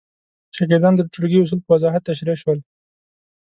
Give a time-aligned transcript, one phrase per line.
[0.55, 2.59] شاګردانو ته د ټولګي اصول په وضاحت تشریح شول.